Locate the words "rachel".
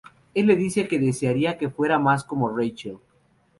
2.57-2.97